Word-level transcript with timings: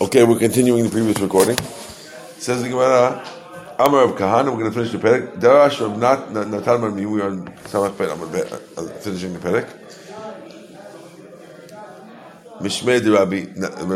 Okay, 0.00 0.24
we're 0.24 0.38
continuing 0.38 0.84
the 0.84 0.90
previous 0.90 1.18
recording. 1.20 1.58
Says 2.38 2.62
the 2.62 2.68
Gemara, 2.70 3.22
Amar 3.78 4.04
of 4.04 4.12
Kahana, 4.12 4.46
we're 4.46 4.60
going 4.60 4.64
to 4.64 4.70
finish 4.72 4.92
the 4.92 4.98
Perek. 4.98 5.38
Darash 5.38 5.80
of 5.84 5.98
Nat 5.98 6.32
Natan 6.32 6.80
Marmi, 6.80 7.04
we 7.10 7.20
are 7.20 7.28
on 7.28 7.46
Samach 7.64 7.96
Per, 7.98 8.08
I'm 8.08 8.88
finishing 9.00 9.34
the 9.34 9.38
Perek. 9.38 9.68
משמי 12.62 13.00
דרבי 13.00 13.46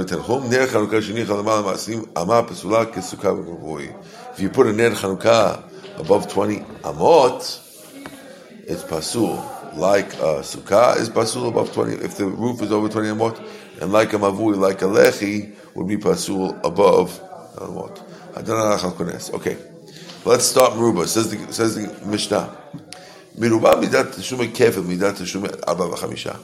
תנחום, 0.07 0.51
נר 0.51 0.67
חנוכה 0.67 1.03
שני 1.03 1.27
חלמה 1.27 1.57
למעשים, 1.57 2.05
אמה 2.23 2.43
פסולה 2.43 2.85
כסוכה 2.85 3.33
וגבוי. 3.33 3.89
If 4.35 4.41
you 4.41 4.49
put 4.49 4.67
a 4.67 4.73
ner 4.73 4.91
Chanukah 4.91 5.63
above 5.99 6.29
20 6.29 6.61
amot, 6.83 7.61
it's 8.67 8.83
pasul. 8.83 9.39
Like 9.75 10.15
a 10.15 10.41
sukkah 10.41 10.97
is 10.99 11.11
pasul 11.11 11.49
above 11.49 11.73
20, 11.75 12.05
if 12.05 12.17
the 12.17 12.27
roof 12.27 12.63
is 12.63 12.73
over 12.73 12.89
20 12.89 13.09
amot, 13.09 13.39
and 13.80 13.92
like 13.92 14.14
a 14.14 14.18
mavui, 14.18 14.58
like 14.58 14.82
a 14.82 14.86
lechi, 14.86 15.56
would 15.76 15.88
be 15.88 15.98
pasul 15.98 16.60
above 16.66 17.20
amot. 17.56 18.06
Okay, 19.34 19.58
let's 20.26 20.46
start 20.46 20.74
Meruba. 20.74 21.08
Says 21.08 21.32
the, 21.32 21.52
says 21.52 21.76
the 21.76 22.06
Mishnah. 22.06 22.56
Meruba 23.38 23.74
midat 23.82 24.14
teshume 24.14 24.48
kefil, 24.50 24.84
midat 24.84 25.16
teshume 25.18 25.60
arba 25.68 25.90
v'chamisha. 25.90 26.40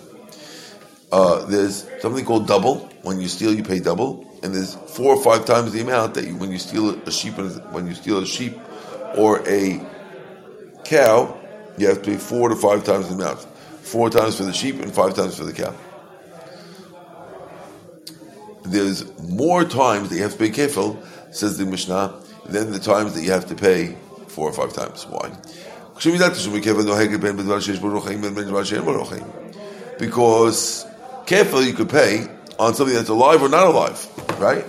Uh, 1.12 1.46
there's 1.46 1.88
something 2.02 2.26
called 2.26 2.48
double. 2.48 2.90
When 3.04 3.22
you 3.22 3.28
steal, 3.28 3.54
you 3.54 3.64
pay 3.64 3.80
double, 3.80 4.26
and 4.42 4.54
there's 4.54 4.74
four 4.74 5.16
or 5.16 5.22
five 5.22 5.46
times 5.46 5.72
the 5.74 5.82
amount 5.82 6.16
that 6.16 6.26
you, 6.28 6.36
when 6.36 6.52
you 6.52 6.58
steal 6.58 6.90
a 6.90 7.12
sheep, 7.12 7.38
when 7.38 7.88
you 7.88 7.94
steal 7.94 8.20
a 8.20 8.26
sheep 8.26 8.58
or 9.16 9.48
a 9.48 9.80
cow, 10.84 11.38
you 11.78 11.88
have 11.88 12.02
to 12.02 12.12
pay 12.12 12.18
four 12.18 12.50
to 12.50 12.56
five 12.56 12.84
times 12.84 13.10
the 13.10 13.14
amount. 13.14 13.40
Four 13.40 14.10
times 14.10 14.38
for 14.38 14.44
the 14.44 14.54
sheep 14.54 14.82
and 14.82 14.94
five 14.94 15.14
times 15.14 15.38
for 15.38 15.44
the 15.44 15.54
cow. 15.54 15.74
There's 18.66 19.06
more 19.30 19.64
times 19.64 20.10
that 20.10 20.16
you 20.16 20.24
have 20.24 20.34
to 20.34 20.38
pay 20.38 20.50
kefil, 20.50 20.98
says 21.32 21.58
the 21.58 21.66
Mishnah, 21.66 22.14
than 22.46 22.72
the 22.72 22.80
times 22.80 23.14
that 23.14 23.24
you 23.24 23.32
have 23.32 23.46
to 23.48 23.56
pay 23.56 23.96
four 24.28 24.50
or 24.50 24.54
five 24.54 24.74
times. 24.74 25.06
Why? 25.08 25.32
Because 29.98 30.86
kefil 31.26 31.66
you 31.66 31.74
could 31.74 31.90
pay 31.90 32.28
on 32.60 32.74
something 32.74 32.96
that's 32.96 33.10
alive 33.10 33.42
or 33.42 33.50
not 33.50 33.68
alive, 33.68 34.08
right? 34.40 34.64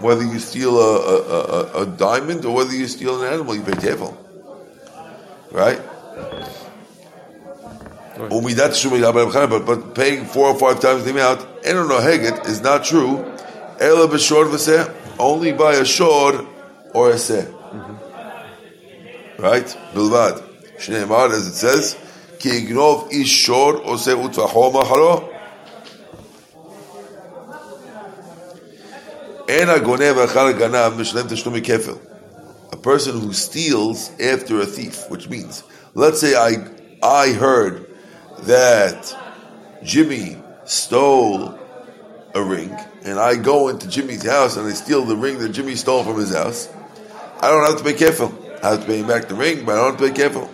Whether 0.00 0.24
you 0.24 0.38
steal 0.38 0.78
a, 0.78 0.96
a, 0.96 1.18
a, 1.20 1.82
a 1.82 1.86
diamond 1.86 2.44
or 2.44 2.54
whether 2.54 2.74
you 2.74 2.86
steal 2.86 3.22
an 3.22 3.32
animal, 3.32 3.54
you 3.54 3.62
pay 3.62 3.72
kefil, 3.72 4.16
right? 5.52 5.80
But, 8.16 9.66
but 9.66 9.94
paying 9.94 10.24
four 10.24 10.48
or 10.48 10.58
five 10.58 10.80
times 10.80 11.04
the 11.04 11.10
amount, 11.10 11.46
Eno 11.64 11.86
Noheget 11.86 12.46
is 12.46 12.62
not 12.62 12.84
true. 12.84 13.18
Ela 13.78 14.08
b'shor 14.08 14.48
v'seh, 14.50 14.90
only 15.18 15.52
by 15.52 15.74
a 15.74 15.84
shor 15.84 16.46
or 16.94 17.10
a 17.10 17.18
seh. 17.18 17.44
Mm-hmm. 17.44 19.42
Right? 19.42 19.66
Bilvad. 19.92 20.42
Shneimar, 20.78 21.30
as 21.30 21.46
it 21.46 21.54
says, 21.54 21.96
Ki 22.38 22.50
ignov 22.50 23.12
ish 23.12 23.28
shor 23.28 23.76
or 23.76 23.98
seh 23.98 24.12
utvaho 24.12 24.72
macharo. 24.72 25.32
Ena 29.48 29.74
gonev 29.74 30.26
achar 30.26 30.54
ganav 30.54 30.96
mishlem 30.96 31.24
tashlumi 31.24 31.60
kefil. 31.60 32.00
A 32.72 32.76
person 32.78 33.20
who 33.20 33.34
steals 33.34 34.10
after 34.18 34.60
a 34.60 34.66
thief, 34.66 35.08
which 35.10 35.28
means, 35.28 35.62
let's 35.94 36.20
say 36.20 36.34
I 36.34 36.66
I 37.02 37.32
heard 37.32 37.85
that 38.44 39.16
Jimmy 39.82 40.36
stole 40.64 41.58
a 42.34 42.42
ring, 42.42 42.76
and 43.04 43.18
I 43.18 43.36
go 43.36 43.68
into 43.68 43.88
Jimmy's 43.88 44.26
house 44.26 44.56
and 44.56 44.66
I 44.66 44.72
steal 44.72 45.04
the 45.04 45.16
ring 45.16 45.38
that 45.38 45.50
Jimmy 45.50 45.74
stole 45.74 46.04
from 46.04 46.18
his 46.18 46.34
house, 46.34 46.68
I 47.40 47.50
don't 47.50 47.64
have 47.64 47.78
to 47.78 47.84
be 47.84 47.92
kefil. 47.92 48.32
I 48.62 48.70
have 48.70 48.80
to 48.80 48.86
pay 48.86 49.00
him 49.00 49.06
back 49.06 49.28
the 49.28 49.34
ring, 49.34 49.64
but 49.64 49.72
I 49.72 49.76
don't 49.76 49.98
have 49.98 50.14
to 50.14 50.14
pay 50.14 50.28
kefil. 50.28 50.48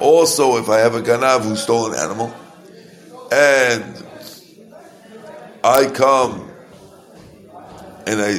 Also, 0.00 0.56
if 0.56 0.68
I 0.68 0.78
have 0.78 0.94
a 0.94 1.02
ganav 1.02 1.42
who 1.42 1.56
stole 1.56 1.92
an 1.92 1.98
animal, 1.98 2.34
and 3.32 4.06
I 5.62 5.90
come 5.90 6.50
and 8.06 8.20
I 8.20 8.38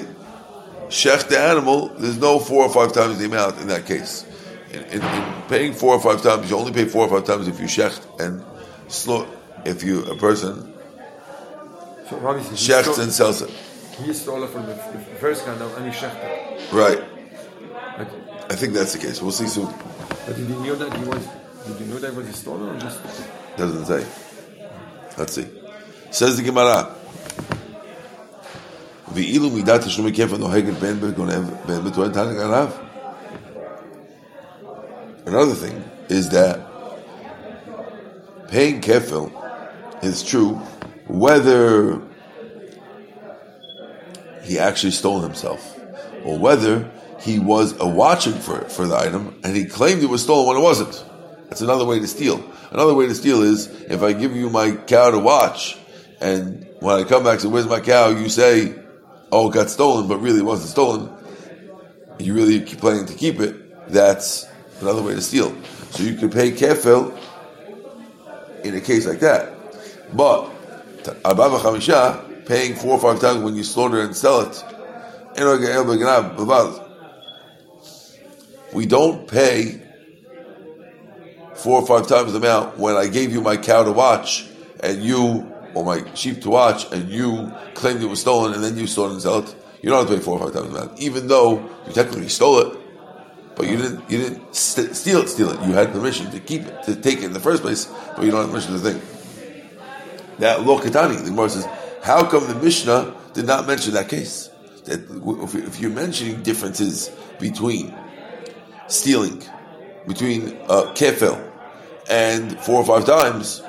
shech 0.90 1.28
the 1.28 1.40
animal, 1.40 1.90
there's 1.90 2.18
no 2.18 2.40
four 2.40 2.64
or 2.64 2.70
five 2.74 2.94
times 2.94 3.20
the 3.20 3.26
amount 3.26 3.60
in 3.60 3.68
that 3.68 3.86
case 3.86 4.26
In, 4.73 4.83
in, 4.95 5.03
in, 5.03 5.25
paying 5.49 5.73
four 5.73 5.95
or 5.95 6.01
five 6.01 6.23
times, 6.23 6.51
you 6.51 6.57
only 6.57 6.73
pay 6.73 6.85
four 6.87 7.07
or 7.07 7.11
five 7.15 7.25
times 7.27 7.47
if 7.49 7.59
you 7.61 7.67
shecht 7.67 8.01
and 8.21 8.43
slow. 8.89 9.27
If 9.65 9.83
you 9.83 10.05
a 10.05 10.17
person 10.17 10.73
So 12.09 12.17
Rabbi 12.19 12.41
says 12.43 12.61
he 12.61 12.73
shechts 12.73 12.83
stole- 12.93 13.01
and 13.03 13.13
sells 13.13 13.43
it, 13.43 13.51
He 14.05 14.13
stole 14.13 14.43
it 14.45 14.51
from 14.51 14.67
the, 14.67 14.75
the 14.75 14.99
first 15.25 15.47
guy 15.47 15.55
now, 15.59 15.69
and 15.77 15.85
he 15.87 15.93
shecht 16.01 16.19
it. 16.23 16.73
right? 16.73 17.01
But, 17.99 18.09
I 18.53 18.55
think 18.55 18.75
that's 18.75 18.93
the 18.93 18.99
case. 19.07 19.21
We'll 19.23 19.33
see 19.33 19.49
soon. 19.49 19.71
but 20.27 20.37
did 20.37 20.49
you 20.49 20.59
know 20.67 20.75
that 20.83 20.93
he 20.99 21.05
was? 21.05 21.23
Did 21.67 21.81
you 21.81 21.87
know 21.93 21.99
that 22.05 22.15
was 22.15 22.27
stolen 22.37 22.77
or 22.77 22.79
just? 22.79 22.99
Doesn't 23.57 23.87
say. 23.87 24.03
Let's 25.19 25.33
see. 25.35 25.49
Says 26.11 26.37
the 26.37 26.43
Gemara. 26.43 26.93
ואילו 29.13 29.51
מידת 29.51 29.81
תשלומי 29.81 30.13
כפל 30.13 30.37
נוהגת 30.37 30.75
בין 30.79 31.01
בגונב 31.01 31.45
בין 31.67 31.85
בטוען 31.85 32.13
תנא 32.13 32.33
גנב. 32.33 32.69
Another 35.32 35.56
thing 35.56 35.82
is 36.10 36.28
that 36.32 36.60
paying 38.50 38.82
kefil 38.82 39.32
is 40.04 40.24
true 40.24 40.56
whether 41.08 42.02
he 44.44 44.60
actually 44.60 44.92
stole 44.92 45.22
himself 45.22 45.80
or 46.26 46.38
whether 46.38 46.92
he 47.22 47.40
was 47.40 47.80
a 47.80 47.88
watching 47.88 48.34
for, 48.34 48.60
for 48.68 48.86
the 48.86 48.98
item 48.98 49.40
and 49.46 49.56
he 49.56 49.64
claimed 49.64 50.04
it 50.04 50.08
was 50.08 50.22
stolen 50.22 50.48
when 50.50 50.58
it 50.58 50.60
wasn't. 50.60 51.02
That's 51.48 51.62
another 51.62 51.86
way 51.86 52.00
to 52.00 52.08
steal. 52.08 52.44
Another 52.72 52.94
way 52.94 53.08
to 53.08 53.16
steal 53.16 53.42
is 53.42 53.68
if 53.90 54.04
I 54.04 54.12
give 54.12 54.36
you 54.36 54.50
my 54.50 54.76
cow 54.76 55.12
to 55.12 55.20
watch 55.20 55.78
and 56.20 56.68
when 56.82 56.98
I 56.98 57.06
come 57.06 57.24
back 57.24 57.36
and 57.36 57.44
say, 57.44 57.48
where's 57.48 57.68
my 57.68 57.80
cow? 57.80 58.10
You 58.10 58.28
say, 58.28 58.76
oh, 59.32 59.50
it 59.50 59.54
got 59.54 59.70
stolen, 59.70 60.10
but 60.10 60.18
really 60.18 60.40
it 60.40 60.46
wasn't 60.46 60.72
stolen. 60.72 61.10
You 62.20 62.34
really 62.34 62.60
keep 62.60 62.80
planning 62.80 63.06
to 63.06 63.14
keep 63.14 63.40
it. 63.40 63.88
That's 63.90 64.51
another 64.82 65.02
way 65.02 65.14
to 65.16 65.22
steal. 65.22 65.56
So 65.92 66.04
you 66.04 66.16
could 66.16 66.32
pay 66.32 66.52
kefil 66.52 67.18
in 68.64 68.76
a 68.76 68.82
case 68.82 69.06
like 69.08 69.20
that. 69.20 69.54
But 70.14 70.50
Abba 71.26 71.50
Chamisha, 71.60 72.46
paying 72.46 72.76
four 72.76 72.92
or 72.94 73.00
five 73.00 73.20
times 73.20 73.44
when 73.44 73.56
you 73.56 73.64
slaughter 73.64 74.02
and 74.02 74.16
sell 74.16 74.42
it, 74.42 74.64
we 78.74 78.86
don't 78.86 79.28
pay 79.28 79.82
four 81.56 81.82
or 81.82 81.88
five 81.88 82.08
times 82.08 82.34
the 82.34 82.40
amount 82.40 82.78
when 82.78 82.96
I 82.96 83.08
gave 83.08 83.32
you 83.32 83.42
my 83.42 83.58
cow 83.58 83.84
to 83.84 83.92
watch 83.92 84.48
and 84.82 85.02
you, 85.04 85.52
or 85.74 85.86
my 85.86 86.04
sheep 86.16 86.42
to 86.42 86.50
watch, 86.50 86.92
and 86.92 87.10
you 87.10 87.52
claimed 87.76 88.02
it 88.02 88.08
was 88.08 88.22
stolen 88.22 88.54
and 88.54 88.64
then 88.64 88.78
you 88.78 88.88
stole 88.88 89.12
and 89.12 89.22
sell 89.22 89.40
it. 89.40 89.56
You 89.82 89.90
don't 89.90 90.00
have 90.00 90.10
to 90.10 90.16
pay 90.18 90.22
four 90.22 90.40
or 90.40 90.46
five 90.46 90.54
times 90.54 90.74
the 90.74 90.80
amount, 90.80 91.00
even 91.00 91.28
though 91.28 91.60
you 91.88 91.94
technically 91.94 92.30
stole 92.30 92.60
it, 92.60 92.78
but 93.56 93.68
you 93.68 93.78
didn't. 93.78 94.10
You 94.10 94.18
didn't 94.18 94.56
st- 94.56 94.96
steal 94.96 95.22
it. 95.22 95.30
Steal 95.30 95.52
it. 95.52 95.68
You 95.68 95.74
had 95.74 95.92
permission 95.92 96.32
to 96.32 96.40
keep 96.40 96.64
it, 96.64 96.84
to 96.84 96.96
take 96.96 97.20
it 97.20 97.26
in 97.26 97.34
the 97.34 97.40
first 97.40 97.62
place, 97.62 97.86
but 98.16 98.24
you 98.24 98.32
don't 98.32 98.42
have 98.42 98.50
permission 98.50 98.74
to 98.74 98.80
think. 98.80 99.04
That 100.40 100.66
lo 100.66 100.80
katani. 100.80 101.18
The 101.18 101.30
Gemara 101.30 101.50
says, 101.50 101.68
how 102.04 102.26
come 102.26 102.48
the 102.48 102.56
Mishnah 102.56 103.16
did 103.34 103.46
not 103.46 103.68
mention 103.68 103.94
that 103.94 104.10
case? 104.10 104.50
That 104.86 105.02
if, 105.54 105.80
you're 105.80 105.92
mentioning 105.92 106.42
differences 106.42 107.12
between 107.40 107.94
stealing, 108.88 109.44
between 110.08 110.58
uh, 110.68 110.94
kefil 110.96 111.52
and 112.10 112.60
four 112.62 112.78
or 112.78 112.86
five 112.86 113.06
times, 113.06 113.60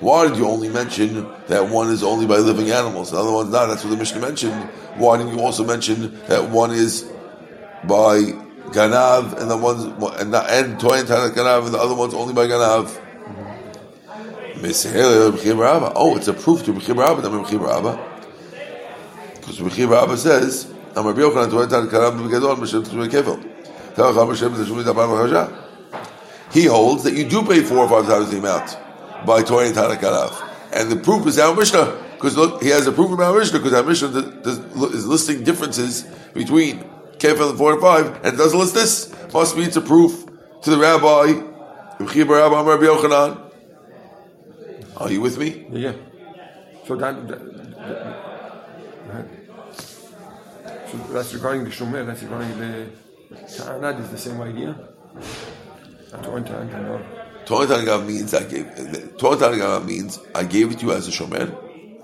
why 0.00 0.26
did 0.26 0.38
you 0.38 0.46
only 0.46 0.70
mention 0.70 1.28
that 1.48 1.68
one 1.68 1.90
is 1.90 2.02
only 2.02 2.26
by 2.26 2.38
living 2.38 2.70
animals, 2.70 3.10
the 3.10 3.18
other 3.18 3.30
one's 3.30 3.50
not? 3.50 3.66
That's 3.66 3.84
what 3.84 3.90
the 3.90 3.96
Mishnah 3.96 4.20
mentioned. 4.20 4.54
Why 4.96 5.18
didn't 5.18 5.36
you 5.36 5.40
also 5.40 5.64
mention 5.64 6.18
that 6.28 6.50
one 6.50 6.70
is 6.70 7.10
by 7.84 8.32
ganav 8.72 9.40
and 9.40 9.50
the 9.50 9.56
one's 9.56 9.84
and 10.20 10.30
not, 10.30 10.50
and 10.50 10.78
toyin 10.78 11.04
tanat 11.04 11.34
ganav 11.34 11.64
and 11.66 11.74
the 11.74 11.78
other 11.78 11.94
one's 11.94 12.14
only 12.14 12.34
by 12.34 12.46
ganav? 12.46 13.00
Oh, 15.96 16.16
it's 16.16 16.28
a 16.28 16.32
proof 16.32 16.64
to 16.64 16.72
B'chim 16.72 16.96
Rabba, 16.98 17.22
not 17.22 17.46
B'chim 17.46 17.60
Rabba. 17.60 17.98
Because 19.34 19.58
B'chim 19.58 19.90
Rabba 19.90 20.16
says, 20.16 20.66
"I'm 20.96 21.06
Rabbi 21.06 21.20
Yochanan 21.20 21.50
toyin 21.50 21.68
tanat 21.68 21.88
ganav 21.88 22.18
b'gadol 22.18 22.56
b'shem 22.56 22.82
teshuvei 22.82 23.08
kefil." 23.08 23.40
Tell 23.94 24.12
Chacham 24.12 24.54
b'chasha. 24.54 25.64
He 26.52 26.66
holds 26.66 27.02
that 27.02 27.14
you 27.14 27.28
do 27.28 27.42
pay 27.44 27.62
four 27.62 27.78
or 27.78 27.88
five 27.88 28.06
times 28.06 28.30
the 28.30 28.38
amount 28.38 28.76
by 29.26 29.38
and 29.38 29.46
Tanakh 29.46 29.98
Ganav. 29.98 30.32
And 30.72 30.90
the 30.90 30.96
proof 30.96 31.26
is 31.26 31.38
our 31.38 31.54
Mishnah. 31.54 32.00
Because 32.12 32.36
look, 32.36 32.62
he 32.62 32.68
has 32.68 32.86
a 32.86 32.92
proof 32.92 33.10
from 33.10 33.20
our 33.20 33.36
Mishnah, 33.36 33.58
because 33.58 33.72
our 33.72 33.82
Mishnah 33.82 34.08
is 34.94 35.06
listing 35.06 35.42
differences 35.42 36.04
between 36.32 36.84
Kefil 37.24 37.50
and 37.50 37.58
four 37.58 37.72
and 37.72 37.80
five, 37.80 38.06
and 38.22 38.34
it 38.34 38.36
doesn't 38.36 38.58
list 38.58 38.74
this. 38.74 39.14
Must 39.32 39.56
be 39.56 39.66
to 39.68 39.80
proof 39.80 40.26
to 40.62 40.70
the 40.70 40.76
rabbi. 40.76 41.32
Rabbi 41.98 42.22
Rabbi 42.22 42.62
Rabbi 42.62 42.84
Yochanan. 42.84 43.50
Are 44.98 45.10
you 45.10 45.22
with 45.22 45.38
me? 45.38 45.66
Yeah. 45.70 45.94
So 46.86 46.96
that, 46.96 47.26
that, 47.26 47.40
that 49.08 49.26
so 50.90 50.98
that's 51.14 51.32
regarding 51.32 51.64
the 51.64 51.70
shomer. 51.70 52.04
That's 52.06 52.22
regarding 52.22 52.58
the 52.58 52.90
ta'anad 53.56 54.00
is 54.00 54.10
the 54.10 54.18
same 54.18 54.40
idea. 54.42 54.76
Uh, 56.12 56.22
Torah 56.22 56.42
ta'anad. 56.42 57.46
Torah 57.46 57.66
Tanagav 57.66 58.06
means 58.06 58.34
I 58.34 58.44
gave. 58.44 58.66
Torah 59.16 59.36
Tanagav 59.36 59.86
means 59.86 60.20
I 60.34 60.44
gave 60.44 60.72
it 60.72 60.78
to 60.80 60.86
you 60.86 60.92
as 60.92 61.08
a 61.08 61.10
shomer, 61.10 61.56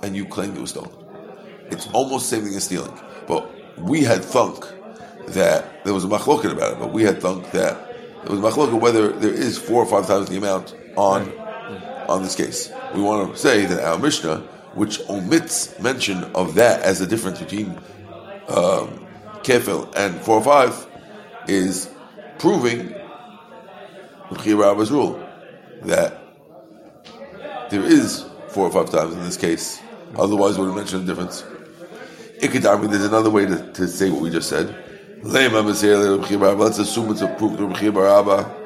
and 0.03 0.17
you 0.17 0.25
claimed 0.25 0.57
it 0.57 0.61
was 0.63 0.71
stolen. 0.71 0.93
It's 1.71 1.87
almost 1.89 2.31
the 2.31 2.37
same 2.37 2.47
thing 2.47 2.57
as 2.57 2.65
stealing. 2.65 2.99
But 3.29 3.79
we 3.79 4.03
had 4.03 4.25
thunk 4.25 4.65
that 5.29 5.85
there 5.85 5.95
was 5.95 6.05
a 6.05 6.09
machloket 6.09 6.53
about 6.53 6.73
it. 6.73 6.79
But 6.79 6.93
we 6.93 7.03
had 7.03 7.21
thunk 7.21 7.51
that 7.53 7.77
there 8.25 8.37
was 8.37 8.41
a 8.41 8.43
machloket 8.43 8.81
whether 8.81 9.09
there 9.09 9.33
is 9.33 9.59
four 9.59 9.83
or 9.83 9.87
five 9.87 10.07
times 10.07 10.29
the 10.29 10.37
amount 10.37 10.75
on 10.97 11.33
on 12.09 12.23
this 12.23 12.35
case. 12.35 12.73
We 12.95 13.01
want 13.01 13.33
to 13.33 13.39
say 13.39 13.67
that 13.67 13.85
our 13.85 13.99
Mishnah, 13.99 14.39
which 14.75 15.01
omits 15.09 15.79
mention 15.79 16.25
of 16.35 16.55
that 16.57 16.83
as 16.83 17.01
a 17.01 17.07
difference 17.07 17.39
between 17.39 17.71
um, 18.49 19.07
kefil 19.43 19.95
and 19.97 20.21
four 20.21 20.37
or 20.37 20.45
five, 20.45 20.87
is 21.47 21.89
proving 22.39 22.95
Rabba's 24.31 24.91
rule 24.91 25.25
that 25.83 26.19
there 27.71 27.85
is 27.85 28.27
four 28.49 28.67
or 28.67 28.73
five 28.73 28.91
times 28.91 29.15
in 29.15 29.23
this 29.23 29.37
case. 29.37 29.81
Otherwise, 30.19 30.59
would 30.59 30.67
have 30.67 30.77
mentioned 30.77 31.07
the 31.07 31.15
difference. 31.15 31.43
Ikadami, 32.41 32.91
there's 32.91 33.05
another 33.05 33.31
way 33.31 33.47
to, 33.47 33.73
to 33.73 33.87
say 33.87 34.11
what 34.11 34.21
we 34.21 34.31
just 34.31 34.49
said. 34.49 34.75
Let's 35.23 36.79
assume 36.79 37.11
it's 37.11 37.21
a 37.21 37.29
proof 37.37 37.57
to 37.59 37.67
Rabbi 37.67 37.91
Barabba. 37.91 38.57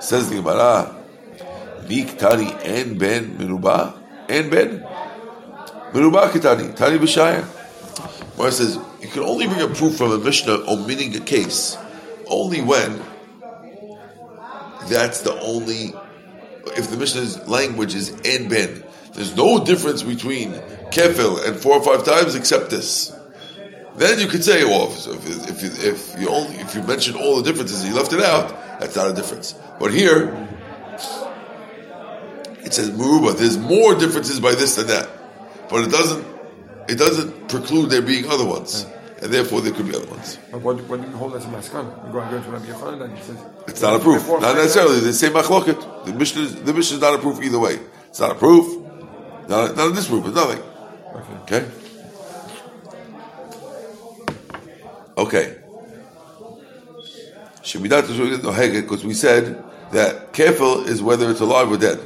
Says 0.00 0.28
the 0.28 0.36
Gemara, 0.36 0.94
Miktani 1.88 2.64
en 2.64 2.96
ben 2.96 3.36
meruba, 3.38 3.94
en 4.28 4.50
ben 4.50 4.86
meruba 5.92 6.30
kitani, 6.30 6.74
tani 6.76 6.98
b'shayah. 6.98 7.44
Where 8.36 8.48
it 8.48 8.52
says 8.52 8.78
you 9.00 9.08
can 9.08 9.22
only 9.24 9.46
bring 9.48 9.62
a 9.62 9.68
proof 9.68 9.96
from 9.96 10.12
a 10.12 10.18
Mishnah 10.18 10.64
omitting 10.68 11.16
a 11.16 11.20
case 11.20 11.76
only 12.28 12.60
when 12.60 13.02
that's 14.88 15.22
the 15.22 15.32
only 15.40 15.92
if 16.76 16.88
the 16.90 16.96
Mishnah's 16.96 17.48
language 17.48 17.94
is 17.94 18.12
en 18.24 18.48
ben. 18.48 18.84
There's 19.16 19.34
no 19.34 19.64
difference 19.64 20.02
between 20.02 20.52
kefil 20.92 21.48
and 21.48 21.56
four 21.56 21.78
or 21.78 21.82
five 21.82 22.04
times 22.04 22.34
except 22.34 22.68
this. 22.68 23.16
Then 23.96 24.20
you 24.20 24.26
could 24.26 24.44
say, 24.44 24.62
well, 24.64 24.92
if, 24.92 25.62
if, 25.64 25.84
if 25.84 26.20
you 26.20 26.28
only 26.28 26.56
if 26.56 26.74
you 26.74 26.82
mention 26.82 27.16
all 27.16 27.38
the 27.38 27.42
differences 27.42 27.80
and 27.80 27.88
you 27.88 27.96
left 27.96 28.12
it 28.12 28.20
out, 28.20 28.50
that's 28.78 28.94
not 28.94 29.10
a 29.10 29.14
difference. 29.14 29.54
But 29.80 29.94
here, 29.94 30.34
it 32.62 32.74
says 32.74 32.90
muruba. 32.90 33.38
There's 33.38 33.56
more 33.56 33.94
differences 33.94 34.38
by 34.38 34.54
this 34.54 34.76
than 34.76 34.88
that, 34.88 35.08
but 35.70 35.84
it 35.84 35.90
doesn't 35.90 36.26
it 36.86 36.98
doesn't 36.98 37.48
preclude 37.48 37.88
there 37.88 38.02
being 38.02 38.28
other 38.28 38.44
ones, 38.44 38.84
hmm. 38.84 39.24
and 39.24 39.32
therefore 39.32 39.62
there 39.62 39.72
could 39.72 39.88
be 39.88 39.96
other 39.96 40.10
ones. 40.10 40.38
But 40.52 40.60
what, 40.60 40.76
what 40.88 41.00
do 41.00 41.08
you 41.08 41.16
hold 41.16 41.34
as 41.36 41.46
a 41.46 41.48
maskan? 41.48 42.06
You 42.06 42.12
go 42.12 42.20
and 42.20 42.30
go 42.30 42.42
to 42.42 42.50
Rabbi 42.50 42.66
Yochanan 42.66 43.02
and 43.04 43.16
he 43.16 43.24
says 43.24 43.38
It's 43.66 43.80
not 43.80 43.96
a 43.96 43.98
proof. 43.98 44.28
Not 44.28 44.56
necessarily. 44.56 45.00
They 45.00 45.12
say 45.12 45.30
machloket. 45.30 46.04
The 46.04 46.12
mission 46.12 46.42
is- 46.42 46.54
the 46.54 46.74
Mishnah 46.74 46.96
is 46.96 47.00
not 47.00 47.14
a 47.14 47.18
proof 47.18 47.42
either 47.42 47.58
way. 47.58 47.80
It's 48.10 48.20
not 48.20 48.32
a 48.32 48.34
proof. 48.34 48.82
Not, 49.48 49.76
not 49.76 49.92
a 49.92 49.94
disproof. 49.94 50.26
It's 50.26 50.34
nothing. 50.34 50.62
Okay. 51.14 51.34
Okay. 51.42 51.70
Okay. 55.18 55.56
Shemidat 57.62 58.06
because 58.82 59.04
we 59.04 59.14
said 59.14 59.64
that 59.92 60.32
kefil 60.32 60.86
is 60.86 61.02
whether 61.02 61.30
it's 61.30 61.40
alive 61.40 61.70
or 61.70 61.76
dead. 61.76 61.98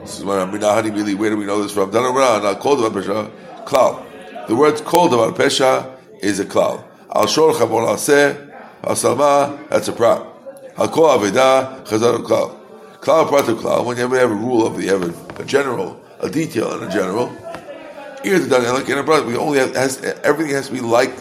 This 0.00 0.18
is 0.18 0.24
where 0.24 0.46
Aminahani 0.46 0.94
really. 0.94 1.14
Where 1.14 1.30
do 1.30 1.36
we 1.36 1.44
know 1.44 1.62
this 1.62 1.72
from? 1.72 1.90
Danamra 1.90 2.58
kol 2.60 2.76
dvar 2.76 2.90
pesha 2.90 3.30
klal. 3.64 4.46
The 4.46 4.56
word 4.56 4.82
kol 4.84 5.08
dvar 5.08 5.32
pesha 5.32 5.98
is 6.22 6.40
a 6.40 6.44
klal. 6.44 6.84
Al 7.14 7.26
shor 7.26 7.52
chavon 7.52 7.86
al 7.86 7.98
seh 7.98 8.34
al 8.84 8.94
salma. 8.94 9.68
That's 9.68 9.88
a 9.88 9.92
prop. 9.92 10.26
Al 10.78 10.88
kol 10.88 11.18
aveda 11.18 11.84
chazar 11.84 12.16
klal. 12.22 12.56
Klal 13.00 13.28
prat 13.28 13.44
klal. 13.44 13.84
When 13.84 13.98
you 13.98 14.08
have 14.08 14.30
a 14.30 14.34
rule 14.34 14.66
of 14.66 14.78
the 14.78 14.88
a, 14.88 15.42
a 15.42 15.44
general, 15.44 16.00
a 16.22 16.28
detail, 16.30 16.72
and 16.72 16.84
a 16.84 16.92
general. 16.92 17.30
Here's 18.22 18.46
the 18.46 18.58
dynamic 18.58 18.88
in 18.88 18.98
a 18.98 19.02
prat. 19.02 19.24
We 19.24 19.36
only 19.36 19.58
have 19.58 19.74
has, 19.74 20.00
everything 20.22 20.54
has 20.54 20.66
to 20.68 20.72
be 20.74 20.80
like 20.80 21.12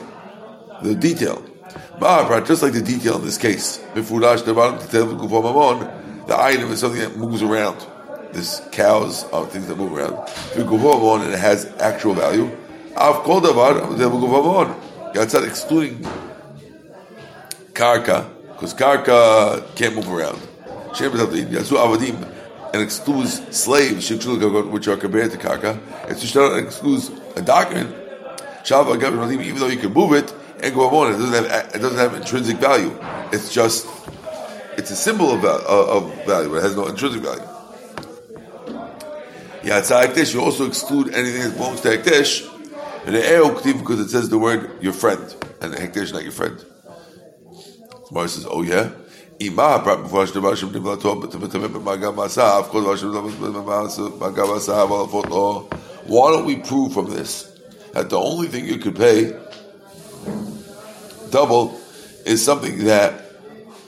the 0.82 0.96
detail. 0.96 1.42
Just 2.46 2.62
like 2.64 2.74
the 2.74 2.82
detail 2.82 3.16
in 3.18 3.24
this 3.26 3.38
case, 3.38 3.80
the 3.94 4.02
item 6.38 6.72
is 6.72 6.80
something 6.80 7.02
that 7.02 7.18
moves 7.18 7.42
around. 7.42 7.86
This 8.32 8.62
cows 8.72 9.26
are 9.32 9.46
things 9.46 9.68
that 9.68 9.78
move 9.78 9.94
around. 9.94 10.16
And 10.56 11.34
it 11.34 11.40
has 11.40 11.66
actual 11.80 12.14
value. 12.14 12.50
Gufo 12.96 13.42
Mamon. 13.42 14.76
That's 15.14 15.34
not 15.34 15.44
excluding 15.44 16.06
Karka, 17.74 18.26
because 18.52 18.74
Karka 18.74 19.64
can't 19.76 19.96
move 19.96 20.10
around. 20.10 20.40
And 22.72 22.84
excludes 22.84 23.42
slaves, 23.56 24.10
which 24.12 24.88
are 24.88 24.98
compared 24.98 25.32
to 25.32 25.38
Karka. 25.38 25.80
It's 26.10 26.22
just 26.22 26.36
not 26.36 26.58
excludes 26.58 27.10
a 27.36 27.42
document. 27.42 27.96
Even 28.70 29.56
though 29.56 29.68
you 29.68 29.78
can 29.78 29.94
move 29.94 30.14
it, 30.14 30.34
and 30.62 30.74
go 30.76 30.90
on, 30.90 31.14
it 31.14 31.18
doesn't 31.18 31.50
have 31.50 31.76
it 31.76 31.80
doesn't 31.80 31.98
have 31.98 32.14
intrinsic 32.16 32.58
value. 32.58 32.96
It's 33.32 33.52
just 33.54 33.88
it's 34.78 34.92
a 34.92 34.96
symbol 34.96 35.32
of, 35.32 35.42
val- 35.42 35.66
of 35.68 36.26
value, 36.26 36.50
but 36.50 36.58
it 36.58 36.64
has 36.64 36.76
no 36.76 36.88
intrinsic 36.88 37.22
value. 37.22 37.48
Yeah, 39.64 39.80
it's 39.80 39.92
Hekdesh. 39.92 40.34
You 40.34 40.42
also 40.42 40.66
exclude 40.68 41.14
anything 41.14 41.42
that 41.42 41.58
belongs 41.58 41.82
to 41.82 41.90
Hekdesh. 41.90 42.48
And 43.06 43.16
the 43.16 43.34
Eo 43.34 43.50
Ktiv 43.56 43.80
because 43.80 44.00
it 44.00 44.10
says 44.10 44.30
the 44.30 44.38
word 44.38 44.72
your 44.82 44.94
friend, 44.94 45.22
and 45.62 45.74
Hekdesh 45.74 46.04
is 46.04 46.14
not 46.14 46.24
your 46.24 46.32
friend. 46.32 46.64
Gemara 48.08 48.28
says, 48.28 48.48
oh 48.50 48.62
yeah. 48.62 48.92
מפורש 50.04 50.32
דבר 50.32 50.56
כל 52.72 52.84
דבר 53.54 53.86
אבל 54.84 55.04
לפחות 55.04 55.26
לא. 55.30 55.64
Why 56.08 56.32
don't 56.32 56.46
we 56.46 56.56
prove 56.56 56.94
from 56.94 57.10
this 57.10 57.48
that 57.94 58.10
the 58.10 58.20
only 58.20 58.48
thing 58.48 58.66
you 58.66 58.78
could 58.78 58.96
pay 58.96 59.34
double 61.32 61.80
is 62.26 62.44
something 62.44 62.84
that 62.86 63.12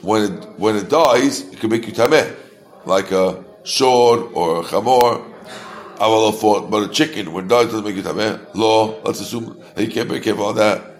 when 0.02 0.22
it, 0.24 0.48
when 0.58 0.76
it 0.76 0.88
dies, 0.88 1.42
it 1.42 1.60
can 1.60 1.70
make 1.70 1.86
you 1.86 1.92
tameh, 1.92 2.34
like 2.84 3.12
a 3.12 3.44
shor 3.64 4.30
or 4.32 4.60
a 4.60 4.64
chamor. 4.64 5.28
But 5.98 6.82
a 6.82 6.88
chicken, 6.88 7.32
when 7.32 7.44
it 7.44 7.48
dies, 7.48 7.66
doesn't 7.66 7.84
make 7.84 7.94
you 7.94 8.02
tameh. 8.02 8.54
Law, 8.54 9.00
let's 9.04 9.20
assume 9.20 9.62
that 9.74 9.84
you 9.84 9.90
can't 9.90 10.08
be 10.08 10.18
kefil 10.18 10.48
on 10.48 10.56
that. 10.56 10.91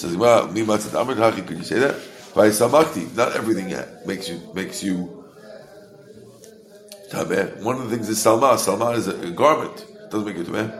Says 0.00 0.16
"Ma- 0.16 0.46
mi 0.46 0.62
matzat 0.62 1.46
could 1.46 1.58
you 1.58 1.62
say 1.62 1.78
that? 1.78 1.94
By 2.34 2.48
samakti, 2.48 3.14
not 3.14 3.36
everything 3.36 3.68
makes 4.06 4.30
you 4.30 4.40
makes 4.54 4.82
you 4.82 5.26
tameh. 7.10 7.62
One 7.62 7.76
of 7.76 7.90
the 7.90 7.94
things 7.94 8.08
is 8.08 8.18
salma. 8.18 8.54
Salma 8.54 8.96
is 8.96 9.08
a, 9.08 9.20
a 9.20 9.30
garment, 9.30 9.84
doesn't 10.10 10.26
make 10.26 10.38
you 10.38 10.44
tameh. 10.44 10.72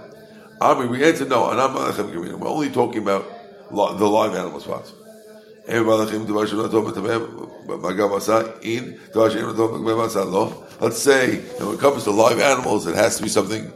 Ami, 0.59 0.87
we 0.87 1.05
answer 1.05 1.27
no, 1.27 1.51
and 1.51 1.61
I'm 1.61 1.75
We're 1.75 2.49
only 2.49 2.71
talking 2.71 3.03
about 3.03 3.27
the 3.69 3.77
live 3.77 4.35
animal 4.35 4.61
spots. 4.61 4.95
Let's 5.69 5.79
say 11.03 11.37
when 11.37 11.75
it 11.75 11.81
comes 11.81 12.05
to 12.05 12.11
live 12.11 12.41
animals, 12.41 12.87
it 12.87 12.95
has 12.95 13.17
to 13.19 13.23
be 13.23 13.29
something 13.29 13.71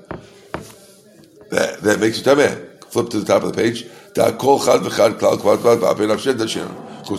that, 1.50 1.80
that 1.82 2.00
makes 2.00 2.16
you 2.18 2.24
tameh. 2.24 2.70
Flip 2.84 3.10
to 3.10 3.20
the 3.20 3.26
top 3.26 3.42
of 3.42 3.52
the 3.54 3.60
page. 3.60 3.86
Because 4.14 4.66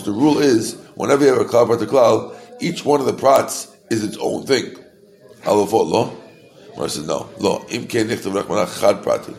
the 0.04 0.12
rule 0.12 0.40
is, 0.40 0.76
whenever 0.96 1.26
you 1.26 1.34
have 1.34 1.42
a 1.42 1.46
klal 1.46 1.68
prat 1.68 1.80
klal, 1.90 2.34
each 2.62 2.86
one 2.86 3.02
of 3.02 3.06
the 3.06 3.14
prats 3.14 3.76
is 3.92 4.04
its 4.04 4.18
own 4.20 4.46
thing. 4.46 4.76
Halafot 5.42 5.88
lo. 5.88 6.18
Mara 6.78 6.90
says 6.90 7.06
no. 7.06 7.30
Lo. 7.40 7.66
Im 7.70 7.86
ken 7.88 8.08
nichtav 8.08 8.42
rachmanach 8.42 8.80
chad 8.80 9.04
pratim. 9.04 9.36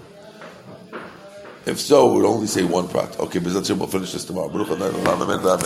If 1.64 1.80
so, 1.80 2.12
we 2.12 2.20
would 2.20 2.28
only 2.28 2.46
say 2.46 2.62
one 2.62 2.86
prat. 2.88 3.18
Okay, 3.18 3.40
but 3.40 3.52
that's 3.52 3.68
we'll 3.70 3.88
finish 3.88 4.12
this 4.12 4.24
tomorrow. 4.24 4.48
Baruch 4.48 4.70
Adonai, 4.70 5.00
Amen, 5.00 5.40
Amen. 5.40 5.58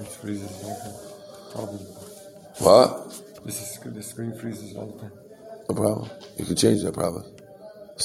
It 0.00 0.08
freezes 0.08 0.64
all 0.64 0.74
the 0.74 0.80
time. 0.80 0.94
Problem. 1.52 1.80
What? 2.60 2.88
This 3.44 3.60
is 3.60 3.78
the 3.84 4.02
screen 4.02 4.32
freezes 4.38 4.74
all 4.74 4.86
the 4.86 4.98
time. 5.00 5.12
No 5.68 5.74
problem. 5.74 6.10
You 6.38 6.44
can 6.46 6.56
change 6.56 6.82
that 6.82 6.94
problem. 6.94 7.24